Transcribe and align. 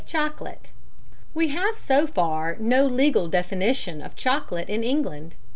CHOCOLATE. 0.07 0.71
We 1.35 1.49
have 1.49 1.77
so 1.77 2.07
far 2.07 2.55
no 2.59 2.87
legal 2.87 3.27
definition 3.27 4.01
of 4.01 4.15
chocolate 4.15 4.67
in 4.67 4.83
England. 4.83 5.35